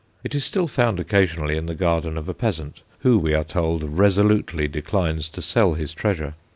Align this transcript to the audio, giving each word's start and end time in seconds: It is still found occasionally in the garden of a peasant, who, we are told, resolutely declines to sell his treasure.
It 0.23 0.33
is 0.33 0.43
still 0.43 0.65
found 0.67 0.99
occasionally 0.99 1.55
in 1.57 1.67
the 1.67 1.75
garden 1.75 2.17
of 2.17 2.27
a 2.27 2.33
peasant, 2.33 2.81
who, 3.01 3.19
we 3.19 3.35
are 3.35 3.43
told, 3.43 3.83
resolutely 3.83 4.67
declines 4.67 5.29
to 5.29 5.43
sell 5.43 5.75
his 5.75 5.93
treasure. 5.93 6.33